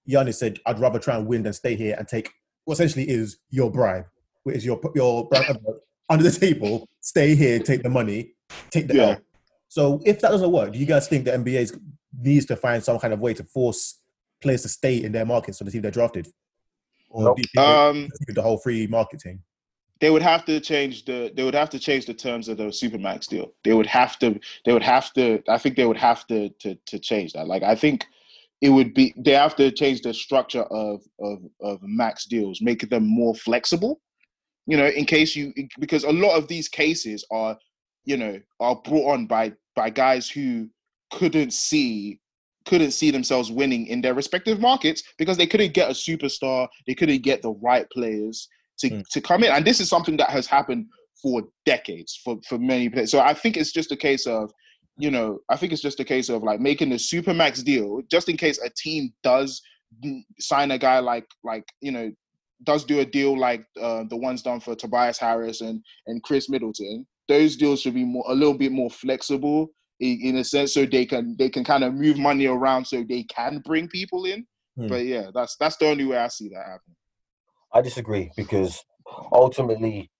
[0.09, 2.31] Giannis said, I'd rather try and win than stay here and take
[2.65, 4.05] what essentially is your bribe,
[4.43, 5.29] which is your your
[6.09, 6.87] under the table.
[7.01, 8.33] Stay here, take the money,
[8.69, 9.03] take the Yeah.
[9.03, 9.17] L.
[9.67, 11.79] So if that doesn't work, do you guys think the NBA
[12.19, 13.99] needs to find some kind of way to force
[14.41, 16.27] players to stay in their markets for the team they're drafted?
[17.09, 17.37] Or Nope.
[17.37, 19.41] do you think um, the whole free marketing?
[19.99, 22.65] they would have to change the they would have to change the terms of the
[22.65, 23.53] supermax deal.
[23.63, 26.75] They would have to they would have to I think they would have to to
[26.87, 27.47] to change that.
[27.47, 28.05] Like I think
[28.61, 32.89] it would be they have to change the structure of of of max deals, make
[32.89, 34.01] them more flexible.
[34.65, 37.57] You know, in case you because a lot of these cases are
[38.05, 40.69] you know are brought on by by guys who
[41.11, 42.19] couldn't see
[42.65, 46.95] couldn't see themselves winning in their respective markets because they couldn't get a superstar, they
[46.95, 48.47] couldn't get the right players
[48.79, 49.03] to, Mm.
[49.09, 49.51] to come in.
[49.51, 50.85] And this is something that has happened
[51.21, 53.11] for decades for, for many players.
[53.11, 54.49] So I think it's just a case of,
[54.97, 58.29] you know, I think it's just a case of like making the supermax deal just
[58.29, 59.61] in case a team does
[60.39, 62.11] sign a guy like like you know
[62.63, 66.49] does do a deal like uh, the ones done for Tobias Harris and and Khris
[66.49, 67.05] Middleton.
[67.27, 70.85] Those deals should be more a little bit more flexible in, in a sense, so
[70.85, 74.45] they can they can kind of move money around so they can bring people in.
[74.77, 74.87] Hmm.
[74.87, 76.95] But yeah, that's that's the only way I see that happening.
[77.73, 78.83] I disagree because
[79.31, 80.11] ultimately,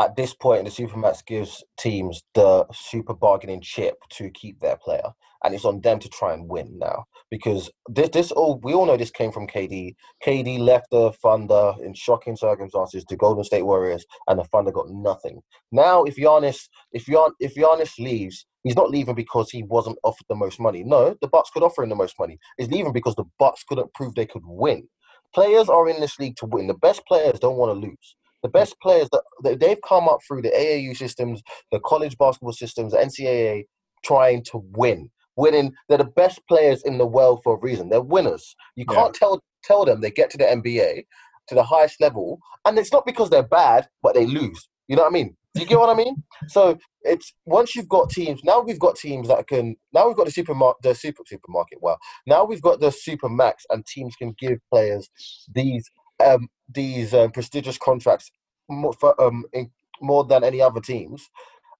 [0.00, 5.10] at this point, the Supermax gives teams the super bargaining chip to keep their player,
[5.42, 7.04] and it's on them to try and win now.
[7.30, 9.94] Because this, this all we all know this came from KD.
[10.24, 14.90] KD left the Thunder in shocking circumstances to Golden State Warriors, and the Thunder got
[14.90, 15.40] nothing.
[15.72, 20.26] Now, if Giannis, if Gian, if Giannis leaves, he's not leaving because he wasn't offered
[20.28, 20.82] the most money.
[20.84, 22.38] No, the Bucks could offer him the most money.
[22.58, 24.88] He's leaving because the Bucks couldn't prove they could win
[25.34, 26.66] players are in this league to win.
[26.66, 28.16] The best players don't want to lose.
[28.42, 32.52] The best players that they- they've come up through the AAU systems, the college basketball
[32.52, 33.66] systems, the NCAA,
[34.04, 35.10] trying to win.
[35.36, 37.88] Winning, they're the best players in the world for a reason.
[37.88, 38.54] They're winners.
[38.76, 41.04] You can't tell tell them they get to the NBA,
[41.48, 44.68] to the highest level, and it's not because they're bad, but they lose.
[44.88, 45.36] You know what I mean?
[45.54, 46.22] Do you get what I mean?
[46.48, 48.42] So it's once you've got teams.
[48.44, 49.76] Now we've got teams that can.
[49.92, 51.78] Now we've got the supermarket, the super supermarket.
[51.80, 55.08] Well, Now we've got the super max, and teams can give players
[55.52, 58.30] these um, these um, prestigious contracts
[58.68, 61.28] more, for, um, in, more than any other teams.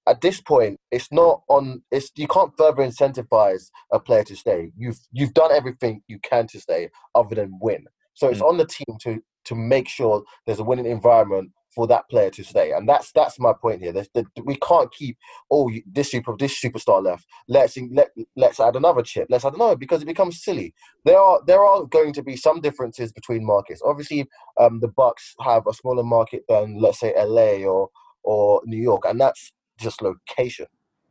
[0.06, 1.82] At this point, it's not on.
[1.90, 4.72] It's you can't further incentivize a player to stay.
[4.76, 7.84] You've you've done everything you can to stay, other than win.
[8.14, 12.08] So it's on the team to to make sure there's a winning environment for that
[12.10, 13.92] player to stay, and that's that's my point here.
[13.92, 15.16] The, we can't keep
[15.50, 17.26] oh this super this superstar left.
[17.48, 19.26] Let's let let's add another chip.
[19.30, 22.60] Let's add another because it becomes silly there are there are going to be some
[22.60, 23.82] differences between markets.
[23.84, 24.28] Obviously,
[24.58, 27.88] um, the Bucks have a smaller market than let's say LA or
[28.22, 30.66] or New York, and that's just location.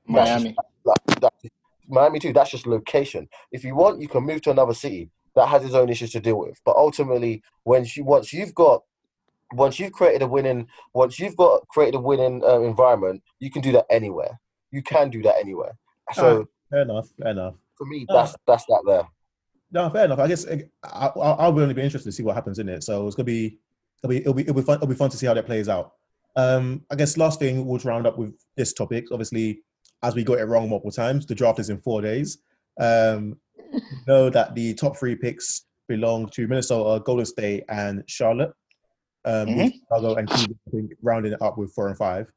[0.08, 0.56] That's just- Miami.
[1.22, 1.34] That,
[1.88, 2.34] Miami too.
[2.34, 3.28] That's just location.
[3.52, 6.20] If you want, you can move to another city that has its own issues to
[6.20, 6.60] deal with.
[6.64, 8.84] But ultimately, when you once you've got
[9.54, 13.62] once you've created a winning once you've got created a winning uh, environment, you can
[13.62, 14.40] do that anywhere.
[14.72, 15.78] You can do that anywhere.
[16.14, 17.08] So Fair enough.
[17.22, 17.56] Fair enough.
[17.78, 19.08] for me, Uh, that's that's that there.
[19.72, 20.20] No, fair enough.
[20.20, 22.84] I guess I, I, I'll really be interested to see what happens in it.
[22.84, 23.60] So it's gonna be
[24.04, 24.76] it'll be it'll be it'll be fun.
[24.76, 25.94] It'll be fun to see how that plays out.
[26.36, 29.06] Um, I guess last thing we'll round up with this topic.
[29.12, 29.62] Obviously,
[30.04, 31.26] as we got it wrong multiple times.
[31.26, 32.40] The draft is in four days.
[32.80, 33.38] Um,
[34.08, 38.52] know that the top three picks belong to Minnesota, Golden State, and Charlotte.
[39.30, 42.32] Um, with Chicago and Cleveland I think, rounding it up with four and five.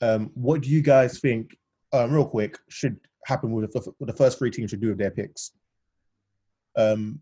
[0.00, 1.56] Um, what do you guys think,
[1.92, 4.98] um, real quick, should happen with the, what the first three teams should do with
[4.98, 5.52] their picks?
[6.76, 7.20] Um,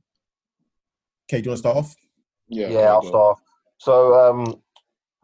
[1.27, 1.95] okay, do you want to start off?
[2.49, 3.09] Yeah, Yeah, I'll go.
[3.09, 3.39] start.
[3.79, 4.63] So um,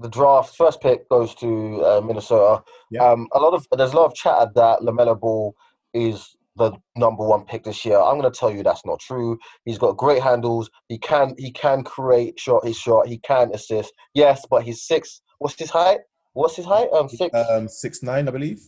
[0.00, 2.62] the draft first pick goes to uh, Minnesota.
[2.90, 3.04] Yeah.
[3.04, 5.54] Um, a lot of there's a lot of chatter that Lamelo Ball
[5.92, 7.98] is the number one pick this year.
[7.98, 9.38] I'm going to tell you that's not true.
[9.64, 10.70] He's got great handles.
[10.88, 13.06] He can he can create shot his shot.
[13.08, 13.92] He can assist.
[14.14, 15.20] Yes, but he's six.
[15.38, 15.98] What's his height?
[16.32, 16.88] What's his height?
[16.92, 18.60] Um, six Um, six nine, I believe.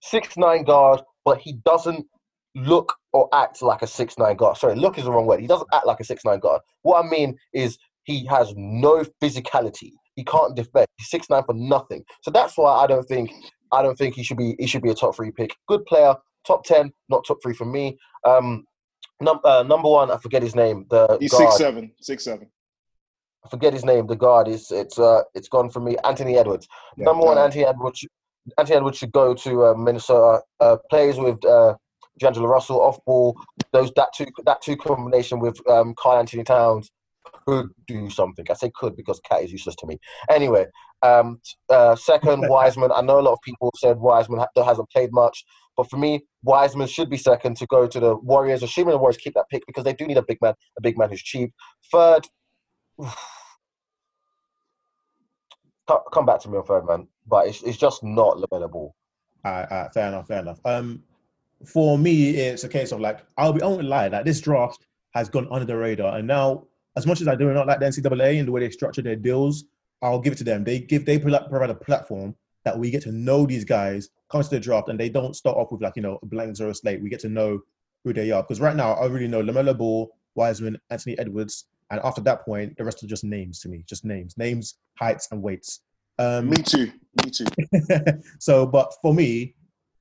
[0.00, 2.06] six nine guard, but he doesn't
[2.54, 4.56] look or act like a six nine guard.
[4.56, 5.40] Sorry, look is the wrong word.
[5.40, 6.60] He doesn't act like a six nine guard.
[6.82, 9.90] What I mean is he has no physicality.
[10.16, 10.86] He can't defend.
[10.98, 12.04] He's six nine for nothing.
[12.22, 13.30] So that's why I don't think
[13.72, 15.54] I don't think he should be he should be a top three pick.
[15.68, 16.14] Good player,
[16.46, 17.98] top ten, not top three for me.
[18.24, 18.64] Um,
[19.20, 20.86] num- uh, number one, I forget his name.
[20.90, 22.48] The He's guard, six seven, six seven.
[23.44, 24.06] I forget his name.
[24.06, 25.96] The guard is it's uh it's gone for me.
[26.04, 26.66] Anthony Edwards.
[26.96, 27.04] Yeah.
[27.04, 28.06] Number one, Anthony Edwards.
[28.58, 30.42] Anthony Edwards should go to uh, Minnesota.
[30.60, 31.74] Uh, plays with uh,
[32.18, 33.36] D'Angelo Russell off ball.
[33.72, 36.90] Those that two that two combination with um, Karl-Anthony Towns
[37.46, 38.44] could do something.
[38.50, 39.98] I say could because Cat is useless to me.
[40.30, 40.66] Anyway,
[41.02, 42.92] um, uh, second Wiseman.
[42.94, 45.44] I know a lot of people said Wiseman ha- hasn't played much,
[45.76, 48.62] but for me, Wiseman should be second to go to the Warriors.
[48.62, 50.98] Assuming the Warriors keep that pick because they do need a big man, a big
[50.98, 51.52] man who's cheap.
[51.90, 52.26] Third.
[56.12, 57.08] Come back to me on third, man.
[57.26, 58.38] But it's, it's just not
[59.44, 60.60] right, fair enough, fair enough.
[60.64, 61.02] Um,
[61.66, 64.86] for me, it's a case of like I'll be I won't lie that this draft
[65.14, 66.64] has gone under the radar, and now
[66.96, 69.16] as much as I do not like the NCAA and the way they structure their
[69.16, 69.64] deals,
[70.02, 70.64] I'll give it to them.
[70.64, 72.34] They give they provide a platform
[72.64, 75.56] that we get to know these guys, come to the draft, and they don't start
[75.56, 77.00] off with like you know a blank zero slate.
[77.00, 77.60] We get to know
[78.04, 82.00] who they are because right now I really know LaMelo Ball, Wiseman, Anthony Edwards, and
[82.02, 85.40] after that point, the rest are just names to me, just names, names, heights, and
[85.42, 85.80] weights.
[86.18, 86.92] Um, Me too.
[87.24, 87.46] Me too.
[88.40, 89.54] so, but for me,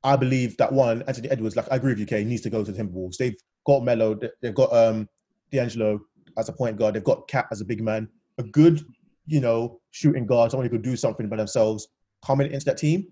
[0.04, 2.64] I believe that one, Anthony Edwards, like I agree with you, Kay, needs to go
[2.64, 3.18] to the Timberwolves.
[3.18, 5.08] They've got Melo, they- they've got um
[5.52, 6.00] D'Angelo
[6.38, 8.84] as a point guard, they've got Cat as a big man, a good,
[9.28, 11.88] you know, shooting guard, someone who could do something by themselves,
[12.26, 13.08] coming into that team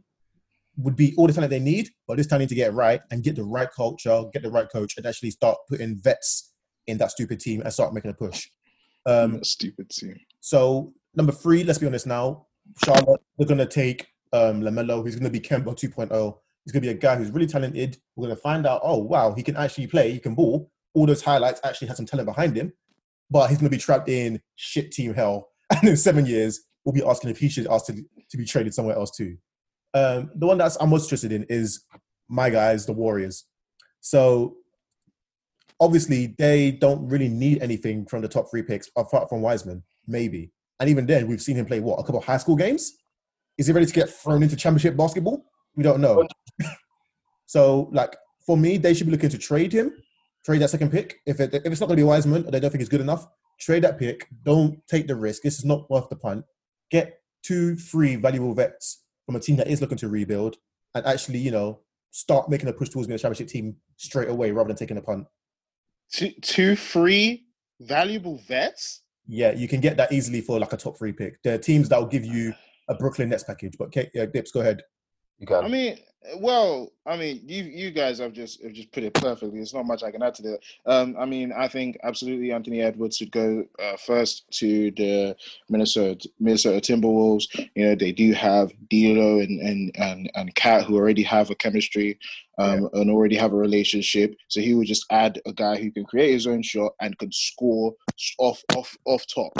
[0.84, 2.74] would be all the talent they need, but this time they need to get it
[2.74, 6.54] right and get the right culture, get the right coach, and actually start putting vets
[6.88, 8.48] in that stupid team and start making a push.
[9.06, 10.15] Um, Stupid team.
[10.41, 12.48] so number three, let's be honest now.
[12.84, 15.04] Charlotte, they're gonna take um, LaMelo.
[15.04, 16.38] who's gonna be Kemba 2.0.
[16.63, 17.98] He's gonna be a guy who's really talented.
[18.15, 18.82] We're gonna find out.
[18.84, 20.12] Oh wow, he can actually play.
[20.12, 20.70] He can ball.
[20.94, 22.72] All those highlights actually have some talent behind him,
[23.30, 25.50] but he's gonna be trapped in shit team hell.
[25.72, 28.74] And in seven years, we'll be asking if he should ask to, to be traded
[28.74, 29.38] somewhere else too.
[29.93, 31.82] Um, the one that's I'm most interested in is
[32.30, 33.45] my guys, the Warriors.
[33.99, 34.56] So
[35.80, 40.51] obviously they don't really need anything from the top three picks apart from Wiseman, maybe.
[40.80, 42.93] And even then, we've seen him play what a couple of high school games.
[43.58, 45.45] Is he ready to get thrown into championship basketball?
[45.75, 46.27] We don't know.
[47.45, 49.91] so, like for me, they should be looking to trade him,
[50.43, 51.19] trade that second pick.
[51.25, 53.01] If it, if it's not going to be Wiseman or they don't think it's good
[53.01, 53.27] enough,
[53.60, 54.27] trade that pick.
[54.43, 55.43] Don't take the risk.
[55.43, 56.45] This is not worth the punt.
[56.89, 60.58] Get two, three valuable vets from a team that is looking to rebuild
[60.94, 61.80] and actually, you know,
[62.12, 65.02] start making a push towards being a championship team straight away rather than taking a
[65.02, 65.26] punt.
[66.12, 67.46] Two, two free
[67.80, 69.04] valuable vets.
[69.28, 71.41] Yeah, you can get that easily for like a top three pick.
[71.44, 72.54] There are teams that will give you
[72.89, 73.76] a Brooklyn Nets package.
[73.80, 74.82] But Kate, yeah, uh, Dips, go ahead.
[75.39, 75.63] You can.
[75.63, 75.98] I mean,
[76.38, 79.57] well, I mean, you you guys have just have just put it perfectly.
[79.57, 80.60] There's not much I can add to that.
[80.86, 85.36] Um, I mean, I think absolutely Anthony Edwards should go uh, first to the
[85.69, 87.45] Minnesota Minnesota Timberwolves.
[87.75, 91.55] You know, they do have D'Lo and and and and Cat who already have a
[91.55, 92.19] chemistry,
[92.60, 94.36] um, and already have a relationship.
[94.47, 97.31] So he would just add a guy who can create his own shot and can
[97.31, 97.93] score
[98.38, 99.53] off off off top.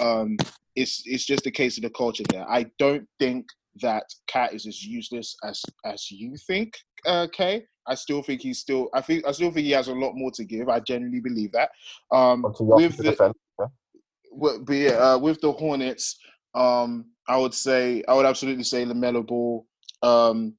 [0.00, 0.38] Um,
[0.74, 2.48] it's it's just a case of the culture there.
[2.48, 3.46] I don't think
[3.82, 6.74] that Cat is as useless as as you think,
[7.06, 7.64] uh, Kay.
[7.88, 8.88] I still think he's still.
[8.94, 10.68] I think I still think he has a lot more to give.
[10.68, 11.70] I genuinely believe that.
[12.10, 13.34] Um, Until you ask with the defend.
[13.60, 14.56] Yeah.
[14.64, 16.18] but yeah, uh, with the Hornets,
[16.54, 19.66] um, I would say I would absolutely say LaMelo Ball.
[20.02, 20.54] Um,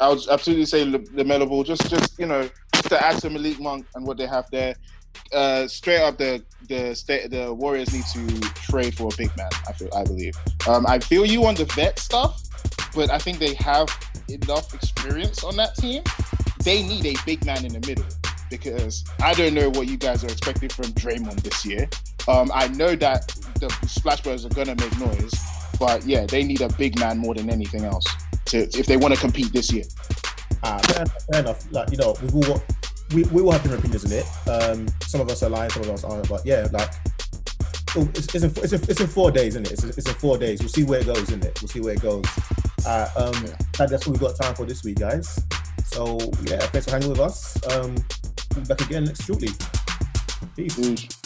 [0.00, 1.64] I would absolutely say La- LaMelo Ball.
[1.64, 4.74] Just just you know just to add to Malik Monk and what they have there.
[5.32, 9.50] Uh, straight up, the the state the Warriors need to trade for a big man.
[9.68, 10.34] I feel I believe.
[10.68, 12.42] Um, I feel you on the vet stuff,
[12.94, 13.88] but I think they have
[14.28, 16.02] enough experience on that team.
[16.64, 18.04] They need a big man in the middle
[18.50, 21.88] because I don't know what you guys are expecting from Draymond this year.
[22.28, 25.34] Um, I know that the Splash Brothers are gonna make noise,
[25.80, 28.04] but yeah, they need a big man more than anything else
[28.46, 29.84] to if they want to compete this year.
[30.62, 31.26] Ah, fair enough.
[31.32, 31.72] Fair enough.
[31.72, 32.62] Like you know, we will
[33.14, 34.48] we, we will have different opinions in it.
[34.48, 36.28] Um, some of us are lying, some of us aren't.
[36.28, 36.90] But yeah, like
[37.96, 39.72] oh, it's, it's, in, it's, in, it's in four days, isn't it?
[39.72, 40.60] It's, it's in four days.
[40.60, 41.60] We'll see where it goes, isn't it?
[41.60, 42.24] We'll see where it goes.
[42.86, 43.32] Uh, um,
[43.78, 45.40] that- that's what we've got time for this week, guys.
[45.84, 47.56] So yeah, thanks for hanging with us.
[47.72, 47.94] Um,
[48.54, 49.48] we'll be back again next shortly.
[50.56, 50.76] Peace.
[50.76, 51.21] Peace.